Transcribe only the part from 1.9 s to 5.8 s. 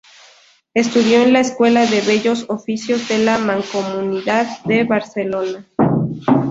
Bellos Oficios de la Mancomunidad de Barcelona.